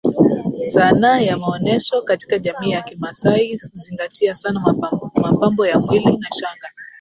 Sanaa 0.55 1.19
ya 1.21 1.37
maonesho 1.37 2.01
katika 2.01 2.39
jamii 2.39 2.69
ya 2.69 2.81
kiamasai 2.81 3.57
huzingatia 3.57 4.35
sana 4.35 4.59
mapambo 5.15 5.65
ya 5.67 5.79
mwili 5.79 6.17
na 6.17 6.27
shanga 6.31 6.69